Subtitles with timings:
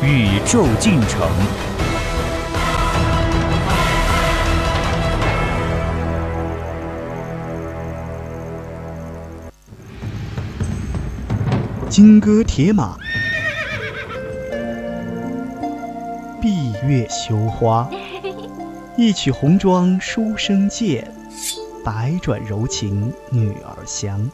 [0.00, 1.28] 宇宙进程。
[11.88, 12.96] 金戈铁马，
[16.40, 17.88] 闭月羞花。
[18.96, 21.12] 一曲红妆书生剑，
[21.84, 24.30] 百转柔情女儿香。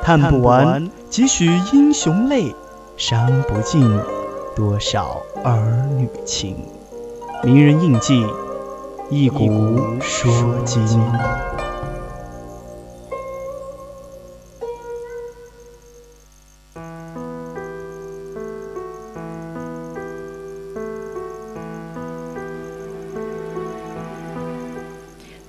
[0.00, 2.54] 叹不完几许英雄泪，
[3.06, 3.86] 伤不尽
[4.56, 6.56] 多少儿女情。
[7.42, 8.26] 名人印记，
[9.10, 10.32] 一古说
[10.64, 10.88] 今。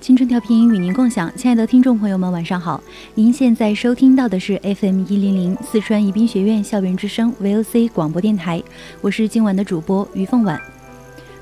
[0.06, 2.80] 青春调频与您共享，亲爱的听众朋友们，晚上好！
[3.16, 8.62] 您现在收听到的是 FM 一零零四川宜宾学院校园之声 VOC 广播电台，
[9.00, 10.60] 我是今晚的主播于凤婉。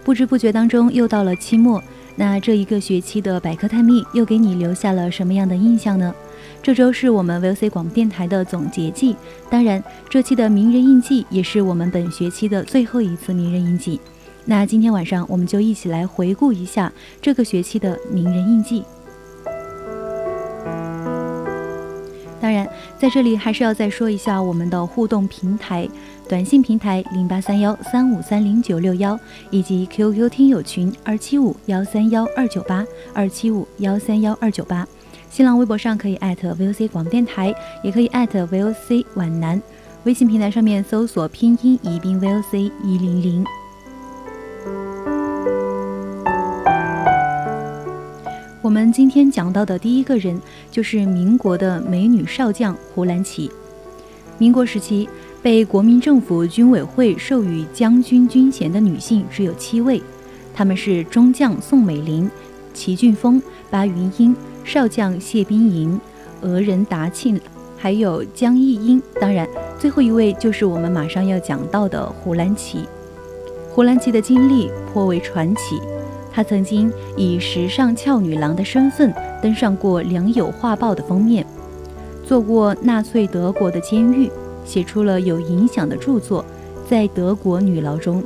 [0.03, 1.85] 不知不觉当中又到了期末，
[2.17, 6.15] 那这一个学期的百科探秘又给你留下了什么样的印象呢？
[6.63, 9.15] 这周是我们 VOC 广播电台的总结季，
[9.51, 14.01] 当然这期的名人印记也是我们本学期的最后一次名人印记。
[14.47, 16.93] 那今天晚上我们就一起来回顾一下
[17.23, 18.85] 这个学期的名人印记。
[22.41, 25.89] 当然，在这里还是要再说一下我们的互动平台：
[26.29, 29.19] 短信平台零八三幺三五三零九六幺，
[29.51, 32.85] 以及 QQ 听友群二七五幺三幺二九八
[33.15, 34.87] 二七五幺三幺二九八。
[35.31, 39.61] 新浪微博上可以 VOC 广播电台，也可以 VOC 皖南。
[40.05, 43.43] 微信平台上面搜索拼音宜宾 VOC 一零零。
[48.65, 53.51] 我们今天讲到的第一个人就是民国的美女少将胡兰奇。
[54.39, 55.07] 民国时期，
[55.43, 60.03] 被国民政府军委会授予将军军衔的女性只有七位，
[60.55, 62.31] 她们是中将宋美龄、
[62.73, 66.01] 齐俊峰、巴云英、少将谢冰莹、
[66.41, 67.39] 俄人达庆，
[67.77, 69.03] 还有江义英。
[69.21, 69.47] 当然，
[69.79, 72.89] 最后一位就是我们马上要讲到的胡兰奇。
[73.69, 75.79] 胡兰奇的经历颇为传奇。
[76.35, 81.47] 她曾经以时尚俏女郎的身份登上过《良友画报》的封面，
[82.27, 84.29] 做过纳粹德国的监狱，
[84.65, 86.45] 写出了有影响的著作。
[86.91, 88.21] 在德国女牢中，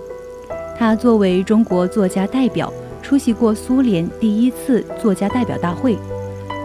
[0.79, 5.99] 她作为中国作家代表出席过苏联第一次作家代表大会。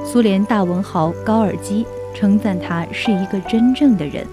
[0.05, 4.25] 苏联大文豪高尔基称赞她是一个真正的人。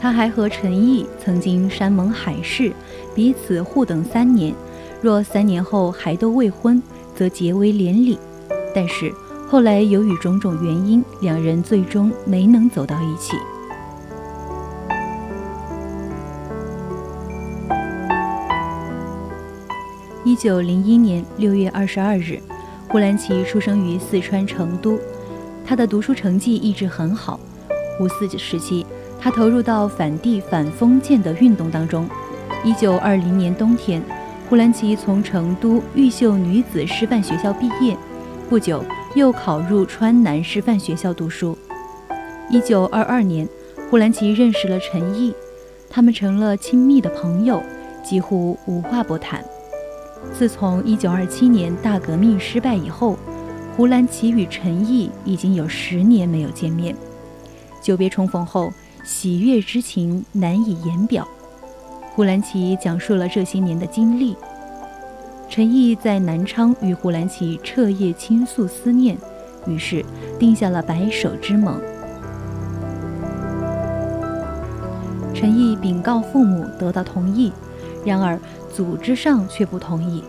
[0.00, 2.72] 他还和陈毅曾经山盟海誓，
[3.16, 4.54] 彼此互等三年，
[5.02, 6.80] 若三年后还都未婚，
[7.16, 8.16] 则结为连理。
[8.72, 9.12] 但是
[9.48, 13.32] 后来由于种种原因，两人最终没能走到一起。
[20.24, 22.40] 一九零一年六月二十二日，
[22.88, 24.96] 胡兰奇出生于四川成都，
[25.66, 27.40] 他的读书成绩一直很好。
[28.00, 28.86] 五四时期。
[29.20, 32.08] 他投入到反帝反封建的运动当中。
[32.64, 34.02] 一九二零年冬天，
[34.48, 37.96] 胡兰奇从成都玉秀女子师范学校毕业，
[38.48, 38.84] 不久
[39.14, 41.56] 又考入川南师范学校读书。
[42.48, 43.48] 一九二二年，
[43.90, 45.34] 胡兰奇认识了陈毅，
[45.90, 47.62] 他们成了亲密的朋友，
[48.04, 49.44] 几乎无话不谈。
[50.32, 53.16] 自从一九二七年大革命失败以后，
[53.76, 56.96] 胡兰奇与陈毅已经有十年没有见面。
[57.82, 58.72] 久别重逢后。
[59.08, 61.26] 喜悦之情难以言表。
[62.14, 64.36] 胡兰奇讲述了这些年的经历。
[65.48, 69.16] 陈毅在南昌与胡兰奇彻夜倾诉思念，
[69.66, 70.04] 于是
[70.38, 71.80] 定下了白首之盟。
[75.32, 77.50] 陈毅禀告父母得到同意，
[78.04, 78.38] 然而
[78.70, 80.22] 组织上却不同意。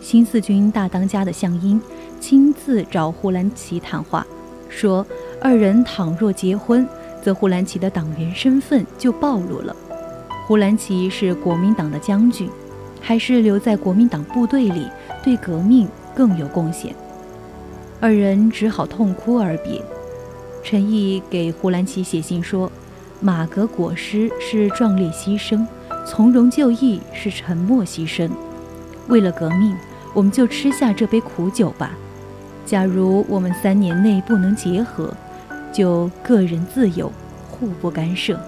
[0.00, 1.78] 新四军大当家的项英
[2.18, 4.26] 亲自找胡兰奇谈话，
[4.70, 5.06] 说
[5.38, 6.88] 二人倘若结婚。
[7.26, 9.74] 则胡兰奇的党员身份就暴露了。
[10.46, 12.48] 胡兰奇是国民党的将军，
[13.00, 14.86] 还是留在国民党部队里，
[15.24, 16.94] 对革命更有贡献。
[17.98, 19.82] 二人只好痛哭而别。
[20.62, 22.70] 陈毅给胡兰奇写信说
[23.18, 25.66] ：“马革裹尸是壮烈牺牲，
[26.06, 28.30] 从容就义是沉默牺牲。
[29.08, 29.76] 为了革命，
[30.14, 31.90] 我们就吃下这杯苦酒吧。
[32.64, 35.12] 假如我们三年内不能结合，
[35.76, 37.12] 就个人自由，
[37.50, 38.40] 互不干涉。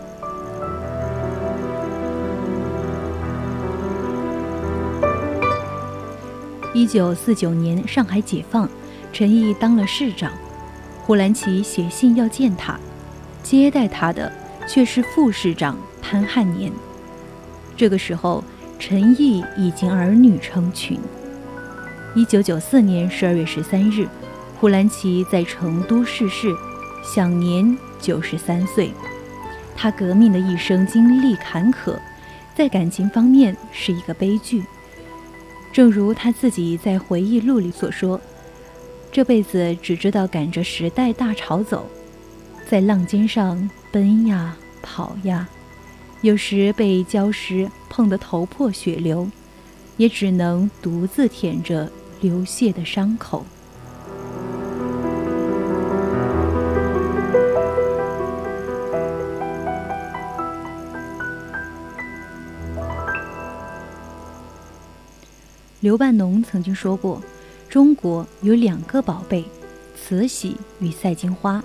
[6.73, 8.67] 一九四九年，上海解放，
[9.13, 10.33] 陈毅当了市长，
[11.03, 12.81] 胡兰奇写信要见他，
[13.43, 14.33] 接待他的
[14.67, 16.73] 却是副市长潘汉年。
[17.77, 18.43] 这个时候，
[18.79, 20.99] 陈毅已经儿女成群。
[22.15, 24.09] 一九九四年十二月十三日，
[24.59, 26.55] 胡兰奇在成都逝世，
[27.03, 28.91] 享年九十三岁。
[29.77, 31.97] 他革命的一生经历坎坷，
[32.57, 34.65] 在感情方面是一个悲剧。
[35.73, 38.21] 正如他自己在回忆录里所说
[39.13, 41.87] ：“这辈子只知道赶着时代大潮走，
[42.69, 45.49] 在浪尖上奔呀跑呀，
[46.23, 49.31] 有时被礁石碰得头破血流，
[49.97, 53.47] 也只能独自舔着流泻的伤口。”
[65.89, 67.23] 刘半农曾经说过
[67.67, 69.43] ：“中国有两个宝贝，
[69.97, 71.65] 慈禧与赛金花，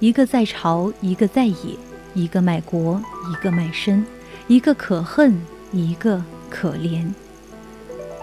[0.00, 1.78] 一个在朝，一个在野；
[2.14, 3.00] 一个卖国，
[3.30, 4.02] 一个卖身；
[4.48, 5.40] 一个可恨，
[5.70, 6.20] 一个
[6.50, 7.08] 可怜。”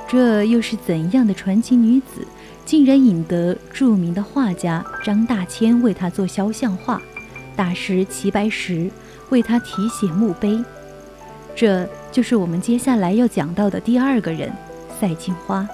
[0.05, 2.27] 这又是怎样的传奇女子，
[2.65, 7.01] 竟然引得著名的画家张大千为她做肖像画，
[7.55, 8.91] 大师齐白石
[9.29, 10.61] 为她题写墓碑？
[11.55, 14.51] 这就是我们接下来要讲到的第二个人。
[14.99, 15.67] 赛金花。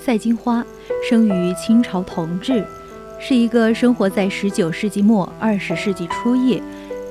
[0.00, 0.64] 赛金花
[1.08, 2.64] 生于清朝同治，
[3.18, 6.62] 是一个生活在十九世纪末二十世纪初叶，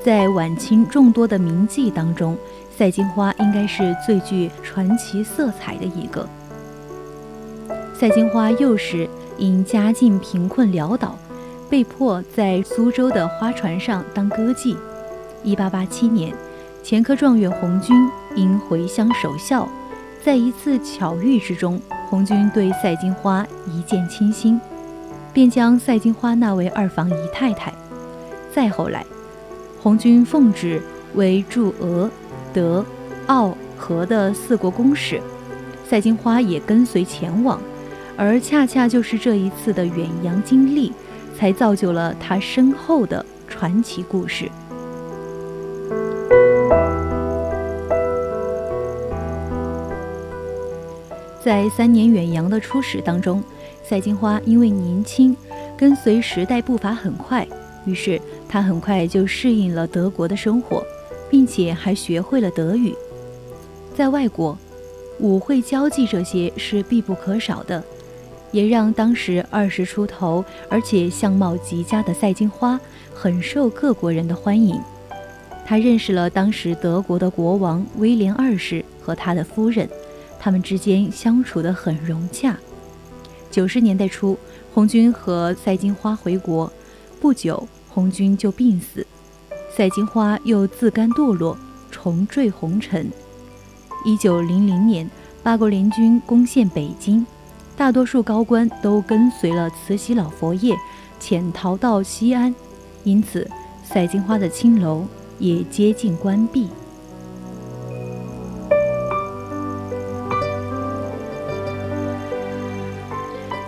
[0.04, 2.36] 在晚清众多的名妓当中，
[2.76, 6.28] 赛金花应该是最具传奇色彩的一个。
[7.94, 9.08] 赛金花幼时
[9.38, 11.16] 因家境贫困潦倒，
[11.70, 14.76] 被迫在苏州的花船上当歌妓。
[15.46, 16.34] 一八八七年，
[16.82, 17.96] 前科状元红军
[18.36, 19.70] 因回乡守孝，
[20.24, 24.60] 在一次巧遇之中，红军对赛金花一见倾心，
[25.32, 27.72] 便将赛金花纳为二房姨太太。
[28.52, 29.06] 再后来，
[29.80, 30.82] 红军奉旨
[31.14, 32.10] 为驻俄、
[32.52, 32.84] 德、
[33.28, 35.22] 奥、和的四国公使，
[35.88, 37.62] 赛金花也跟随前往，
[38.18, 40.92] 而恰恰就是这一次的远洋经历，
[41.38, 44.50] 才造就了他深厚的传奇故事。
[51.46, 53.44] 在三年远洋的初始当中，
[53.84, 55.38] 赛金花因为年轻，
[55.78, 57.48] 跟随时代步伐很快，
[57.86, 58.20] 于是
[58.50, 60.84] 她很快就适应了德国的生活，
[61.30, 62.96] 并且还学会了德语。
[63.94, 64.58] 在外国，
[65.20, 67.84] 舞会、交际这些是必不可少的，
[68.52, 72.80] 也让当时二十出头而且相貌极佳的赛金花
[73.14, 74.82] 很受各国人的欢迎。
[75.64, 79.88] 她认识了当时德国的国王威廉二世和他的夫人。
[80.46, 82.56] 他们之间相处得很融洽。
[83.50, 84.38] 九十年代初，
[84.72, 86.72] 红军和赛金花回国，
[87.20, 89.04] 不久红军就病死，
[89.76, 91.58] 赛金花又自甘堕落，
[91.90, 93.10] 重坠红尘。
[94.06, 95.10] 一九零零年，
[95.42, 97.26] 八国联军攻陷北京，
[97.76, 100.76] 大多数高官都跟随了慈禧老佛爷
[101.20, 102.54] 潜逃到西安，
[103.04, 103.50] 因此
[103.84, 105.08] 赛金花的青楼
[105.40, 106.70] 也接近关闭。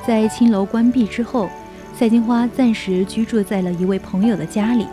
[0.08, 1.50] 在青楼关闭之后，
[1.94, 4.88] 赛金花暂时居住在了一位朋友的家里。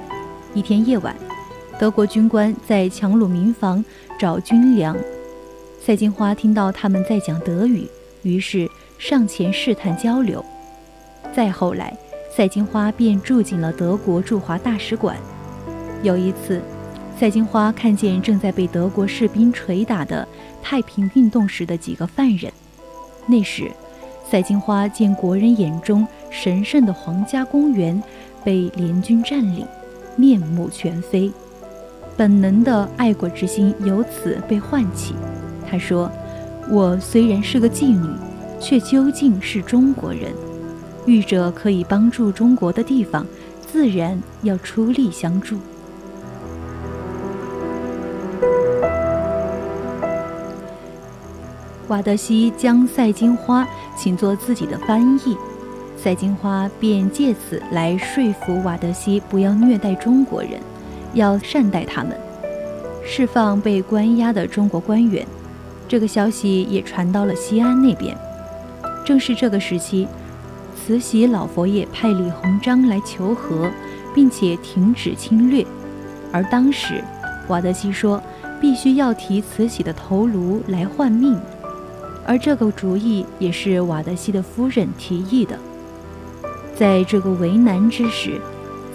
[0.55, 1.15] 一天夜晚，
[1.79, 3.85] 德国军官在强掳民房
[4.19, 4.97] 找军粮，
[5.81, 7.87] 赛金花听到他们在讲德语，
[8.25, 8.69] 于是
[8.99, 10.45] 上前试探交流。
[11.33, 11.97] 再后来，
[12.37, 15.17] 赛金花便住进了德国驻华大使馆。
[16.03, 16.61] 有一次，
[17.17, 20.27] 赛金花看见正在被德国士兵捶打的
[20.61, 22.53] 太平运动时的几个犯人，
[23.29, 23.71] 那时。
[24.29, 28.03] 赛金花见国人眼中神圣的皇家公园
[28.43, 29.67] 被联军占领，
[30.17, 31.31] 面目全非，
[32.17, 35.15] 本能的爱国之心由此被唤起。
[35.71, 36.11] 他说
[36.69, 38.09] ：“我虽然是个妓女，
[38.59, 40.33] 却究竟是中国人。
[41.07, 43.27] 遇着可以帮助中国的地方，
[43.71, 45.59] 自然要出力相助。”
[51.89, 55.37] 瓦德西将赛金花请做自己的翻译。
[55.97, 60.53] 赛金花便借此来说服瓦德西不要虐待中国人，
[61.15, 62.19] 要善待他们，
[63.05, 65.27] 释放被关押的中国官员。
[65.87, 68.17] 这个消息也传到了西安那边。
[69.05, 70.09] 正是这个时期，
[70.75, 73.71] 慈禧老佛爷派李鸿章来求和，
[74.15, 75.65] 并且停止侵略。
[76.33, 77.03] 而当时，
[77.49, 78.21] 瓦德西说
[78.61, 81.39] 必须要提慈禧的头颅来换命，
[82.27, 85.59] 而这个主意也是瓦德西的夫人提议的。
[86.75, 88.41] 在这个为难之时，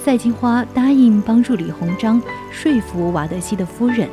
[0.04, 2.22] 赛金花答应帮助李鸿章
[2.52, 4.10] 说服瓦德西的夫人。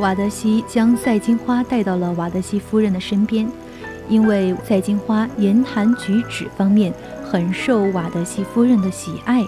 [0.00, 3.48] 瓦德西将赛金花带到了瓦德西夫人的身边，
[4.08, 6.92] 因为赛金花言谈举止方面
[7.24, 9.46] 很受瓦德西夫人的喜爱，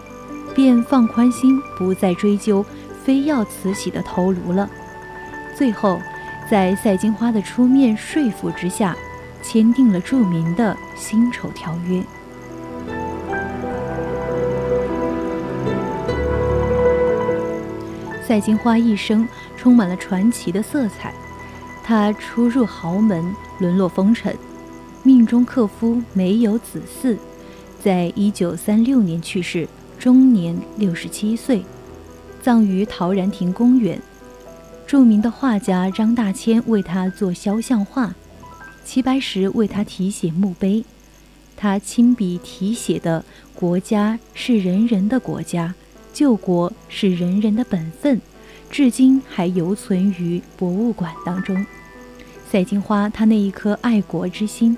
[0.55, 2.65] 便放宽心，不再追究
[3.05, 4.71] 非要慈禧的头颅了。
[5.57, 6.01] 最后，
[6.51, 8.97] 在赛金花的出面说服之下。
[9.43, 12.03] 签订了著名的辛丑条约。
[18.27, 21.15] 赛金花一生充满了传奇的色彩，
[21.85, 24.37] 她出入豪门，沦落风尘，
[25.05, 27.17] 命中克夫，没有子嗣，
[27.81, 31.65] 在一九三六年去世，终年六十七岁，
[32.43, 34.03] 葬于陶然亭公园。
[34.87, 38.15] 著名的画家张大千为他做肖像画。
[38.85, 40.85] 齐白石为他题写墓碑，
[41.57, 45.75] 他亲笔题写的“国家是人人的国家，
[46.13, 48.21] 救国是人人的本分”，
[48.71, 51.67] 至今还犹存于博物馆当中。
[52.49, 54.77] 赛金花她那一颗爱国之心，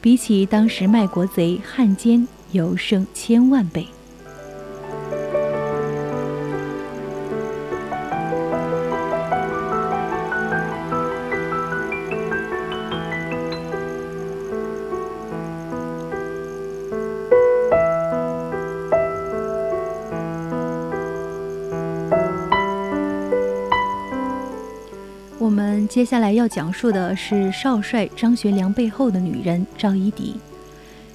[0.00, 3.84] 比起当时卖国贼汉奸，尤胜千万倍。
[26.00, 30.34] 接下来要讲述的是少帅张学良背后的女人赵一荻。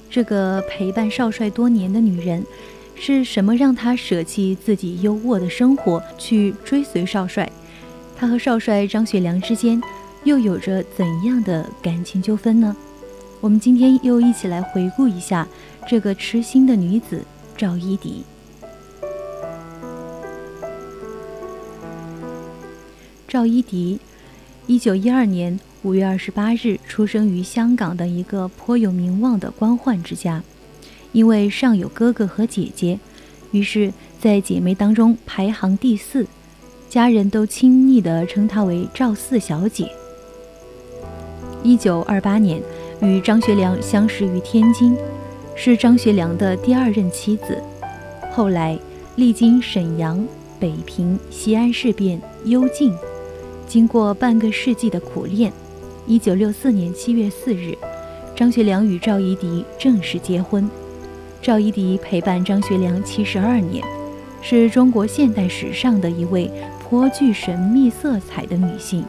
[0.08, 2.46] 这个陪伴少帅多年的女人，
[2.94, 7.50] 是什么让她舍弃自己优渥的生活去追随少帅？
[8.16, 9.82] 她和少帅张学良之间
[10.22, 12.76] 又有着怎样的感情纠纷呢？
[13.40, 15.48] 我们今天又一起来回顾一下
[15.88, 17.24] 这个痴心的女子
[17.56, 18.22] 赵一荻。
[23.26, 23.98] 赵一荻。
[24.68, 30.42] 一九一二年五月二十八日，出生于香港的一个颇有名望的官宦之家。
[31.12, 32.98] 因为上有哥哥和姐姐，
[33.52, 36.26] 于是，在姐妹当中排行第四，
[36.88, 39.88] 家人都亲昵地称她为赵四小姐。
[41.62, 42.60] 一九二八年，
[43.00, 44.96] 与张学良相识于天津，
[45.54, 47.62] 是张学良的第二任妻子。
[48.32, 48.76] 后来，
[49.14, 50.26] 历经沈阳、
[50.58, 52.92] 北平、西安事变、幽禁。
[53.66, 55.52] 经过半个世纪的苦练，
[56.06, 57.76] 一九六四年七月四日，
[58.34, 60.68] 张学良与赵一荻正式结婚。
[61.42, 63.84] 赵一荻陪伴张学良七十二年，
[64.40, 69.04] 是中国现代史上的一位颇具神秘色彩的女性。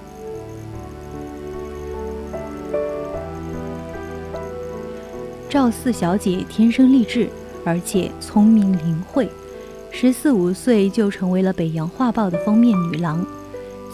[5.48, 7.30] 赵四小姐天生丽质，
[7.64, 9.30] 而且聪明灵慧，
[9.92, 13.26] 十四五岁就成为了《北洋画报》的封面女郎。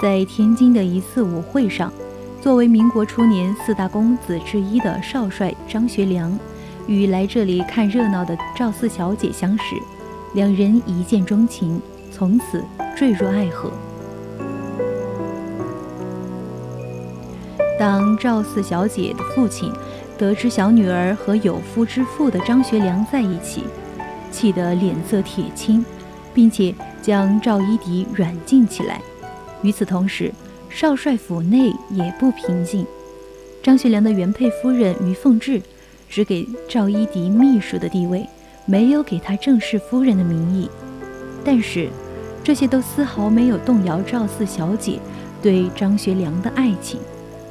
[0.02, 1.92] 在天津的一次舞会上，
[2.42, 6.38] 作为民国初年四大公子之一的少帅张学良，
[6.88, 9.64] 与来这里看热闹的赵四小姐相识，
[10.34, 11.82] 两人一见钟情，
[12.12, 12.64] 从此
[12.98, 13.72] 坠入爱河。
[17.80, 19.72] 当赵四小姐的父亲
[20.18, 23.64] 得知小女儿和有夫之妇的张学良在一起，
[24.32, 25.86] 气得脸色铁青，
[26.34, 29.00] 并且将赵一荻软禁起来。
[29.64, 30.32] 与此同时，
[30.70, 32.86] 少帅府内也不平静。
[33.64, 35.62] 张学良的原配夫人于凤至，
[36.10, 38.28] 只给赵一荻秘书的地位，
[38.66, 40.70] 没有给她正式夫人的名义。
[41.46, 41.90] 但是，
[42.44, 45.00] 这些都丝毫没有动摇赵四小姐
[45.42, 47.00] 对张学良的爱情。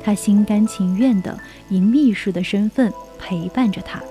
[0.05, 1.35] 她心甘情愿地
[1.71, 4.03] 以秘书的身份陪伴着他。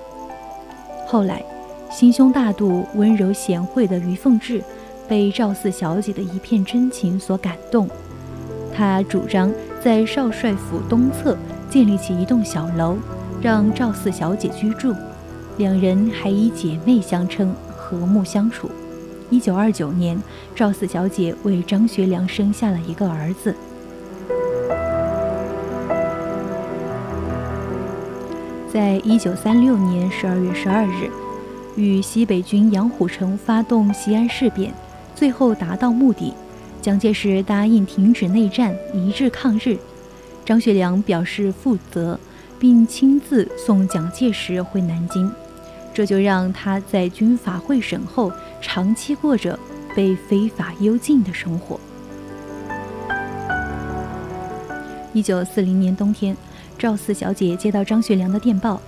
[1.05, 1.43] 后来，
[1.91, 4.63] 心胸大度、温柔贤惠的于凤至。
[5.12, 7.86] 被赵四小姐的一片真情所感动，
[8.74, 9.51] 他主张
[9.84, 11.38] 在少帅府东侧
[11.70, 12.96] 建立起一栋小楼，
[13.41, 14.96] 让赵四小姐居住。
[15.58, 18.72] 两人还以姐妹相称，和睦相处。
[19.30, 20.18] 一九二九年，
[20.56, 23.53] 赵四小姐为张学良生下了一个儿子。
[28.72, 31.12] 在一九三六年十二月十二日，
[31.75, 34.74] 与西北军杨虎城发动西安事变，
[35.22, 36.34] 最后达到目的。
[36.82, 39.78] 蒋介石答应停止内战，一致抗日。
[40.44, 42.20] 张学良表示负责，
[42.58, 45.32] 并亲自送蒋介石回南京，
[45.94, 49.60] 这就让他在军法会审后，长期过着
[49.96, 51.80] 被非法幽禁的生活。
[55.13, 56.36] 一九四零年冬天，
[56.80, 58.82] 赵四小姐接到张学良的电报，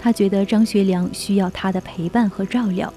[0.00, 2.94] 她觉得张学良需要她的陪伴和照料，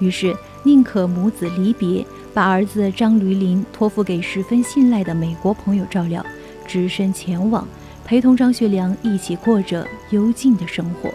[0.00, 2.04] 于是宁可母子离别。
[2.36, 6.22] 把儿子张驴林托付给十分信赖的美国朋友照料，
[6.66, 7.66] 只身前往，
[8.04, 11.10] 陪同张学良一起过着幽静的生活。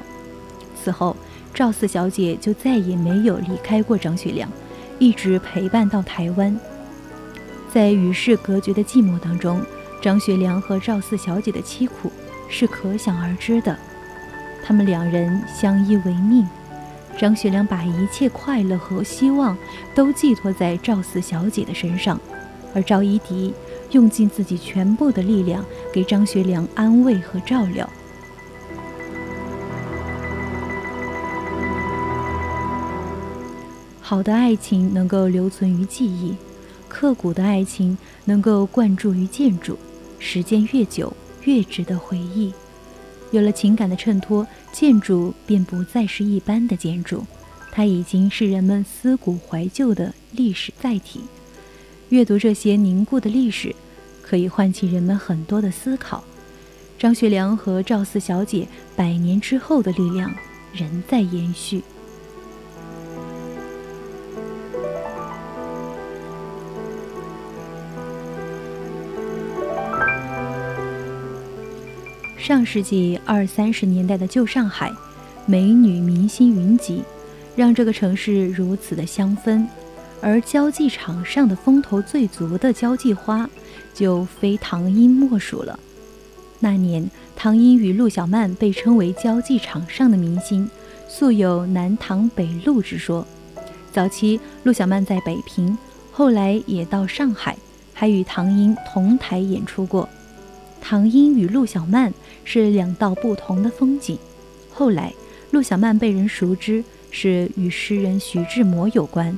[0.75, 1.15] 此后，
[1.53, 4.49] 赵四小姐就再也没有离开过张学良，
[4.97, 6.59] 一直陪伴到台湾。
[7.71, 9.61] 在与世隔绝的寂寞当中，
[10.01, 12.11] 张学良和赵四小姐的凄苦
[12.49, 13.77] 是可想而知的。
[14.63, 16.47] 他们两人相依为命。
[17.17, 19.55] 张学良把一切快乐和希望
[19.93, 22.19] 都寄托在赵四小姐的身上，
[22.73, 23.53] 而赵一荻
[23.91, 25.63] 用尽自己全部的力量
[25.93, 27.87] 给张学良安慰和照料。
[34.01, 36.35] 好的爱情能够留存于记忆，
[36.89, 39.77] 刻骨的爱情能够灌注于建筑，
[40.19, 41.13] 时间越久
[41.43, 42.51] 越值得回忆。
[43.31, 44.45] 有了情感的衬托。
[44.71, 47.25] 建筑便不再是一般的建筑，
[47.71, 51.21] 它已经是人们思古怀旧的历史载体。
[52.09, 53.75] 阅读这些凝固的历史，
[54.21, 56.23] 可以唤起人们很多的思考。
[56.97, 60.33] 张学良和赵四小姐百年之后的力量
[60.73, 61.81] 仍在延续。
[72.41, 74.91] 上世纪二三十年代的旧上海，
[75.45, 77.03] 美女明星云集，
[77.55, 79.63] 让这个城市如此的香氛。
[80.19, 83.47] 而交际场上的风头最足的交际花，
[83.93, 85.79] 就非唐英莫属了。
[86.59, 90.67] 那年，唐英与陆小曼被称为交际场上的明星，
[91.07, 93.23] 素有南唐北陆之说。
[93.91, 95.77] 早期，陆小曼在北平，
[96.11, 97.55] 后来也到上海，
[97.93, 100.09] 还与唐英同台演出过。
[100.81, 102.11] 唐英与陆小曼
[102.43, 104.17] 是两道不同的风景。
[104.73, 105.13] 后来，
[105.51, 109.37] 陆小曼被人熟知是与诗人徐志摩有关，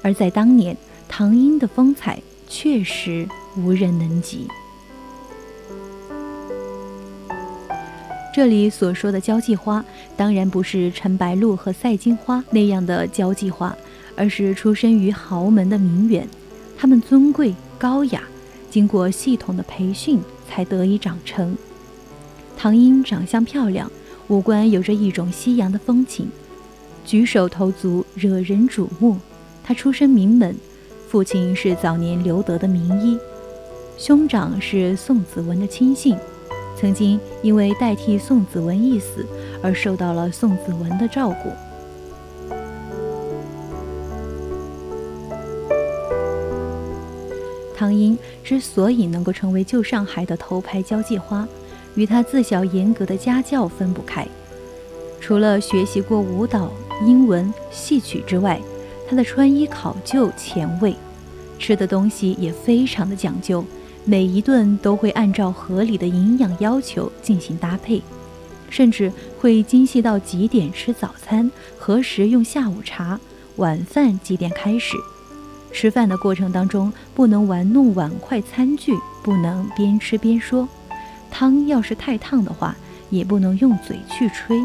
[0.00, 0.76] 而在当年，
[1.08, 4.46] 唐英的风采确实无人能及。
[8.34, 9.84] 这里所说的交际花，
[10.16, 13.76] 当然不是陈白露和赛金花那样的交际花，
[14.16, 16.28] 而是出身于豪门的名媛，
[16.76, 18.22] 她们尊贵高雅，
[18.70, 20.20] 经过系统的培训。
[20.48, 21.56] 才得以长成。
[22.56, 23.90] 唐英长相漂亮，
[24.28, 26.28] 五官有着一种西洋的风情，
[27.04, 29.16] 举手投足惹人瞩目。
[29.62, 30.54] 他出身名门，
[31.08, 33.18] 父亲是早年留德的名医，
[33.96, 36.16] 兄长是宋子文的亲信，
[36.76, 39.26] 曾经因为代替宋子文一死
[39.62, 41.50] 而受到了宋子文的照顾。
[47.84, 51.46] 张英之所以能够成为旧上海的头牌交际花，
[51.96, 54.26] 与她自小严格的家教分不开。
[55.20, 56.72] 除了学习过舞蹈、
[57.04, 58.58] 英文、戏曲之外，
[59.06, 60.96] 她的穿衣考究前卫，
[61.58, 63.62] 吃的东西也非常的讲究，
[64.06, 68.00] 每一顿都会按照合理的营养要求进行搭配，
[68.70, 73.20] 甚至会精细到几点吃早餐，何时用下午茶，
[73.56, 74.96] 晚饭几点开始。
[75.74, 80.68] 吃饭的过程当中，不能玩弄碗筷餐具，不能边吃边说。
[81.30, 82.76] 汤要是太烫的话，
[83.10, 84.64] 也不能用嘴去吹。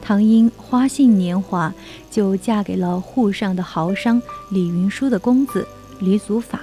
[0.00, 1.72] 唐英花性年华
[2.10, 5.68] 就嫁给了沪上的豪商李云舒的公子
[6.00, 6.60] 李祖法，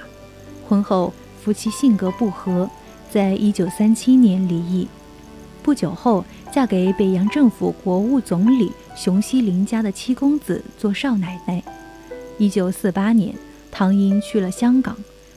[0.68, 2.68] 婚后夫妻性格不合，
[3.08, 4.88] 在一九三七年离异。
[5.62, 11.62] 不久后，嫁给北洋政府国务总理熊希龄家的七公子做少奶奶。
[12.38, 13.34] 一九四八年，
[13.70, 14.96] 唐英去了香港，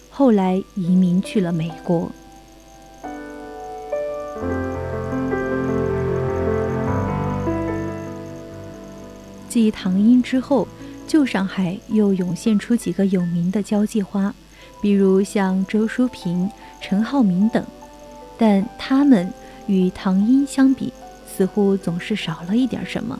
[0.09, 2.11] 后来移民去了美国。
[9.47, 10.67] 继唐英之后，
[11.07, 14.33] 旧上海又涌现出几个有名的交际花，
[14.81, 16.49] 比如像周淑萍、
[16.81, 17.65] 陈浩民等，
[18.37, 19.31] 但他们。
[19.65, 20.91] 与唐英相比，
[21.25, 23.17] 似乎总是少了一点什么。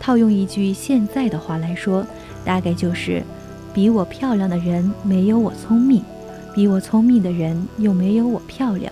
[0.00, 2.04] 套用一句现在的话来说，
[2.42, 3.22] 大概就是：
[3.74, 6.02] 比我漂亮的人没有我聪明，
[6.54, 8.90] 比我聪明的人又没有我漂亮，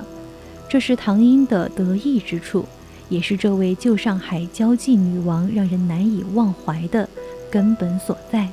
[0.68, 2.66] 这是唐英的得意之处，
[3.09, 7.09] 也是这位旧上海交际女王让人难以忘怀的
[7.51, 8.47] 根本所在。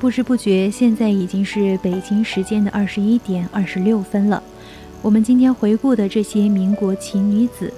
[0.00, 4.42] 不知不觉，现在已经是北京时间的二十一点二十六分了。
[5.04, 7.70] 我们今天回顾的这些民国奇女子，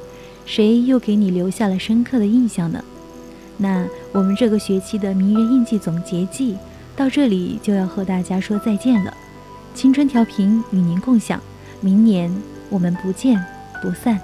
[0.44, 2.80] 谁又给你留下了深刻的印象呢？
[3.56, 6.56] 那我们这个学期的名人印记总结季
[6.94, 9.12] 到这里就要和大家说再见了。
[9.74, 11.40] 青春调频与您共享，
[11.80, 12.32] 明年
[12.70, 13.44] 我们不见
[13.82, 14.20] 不散。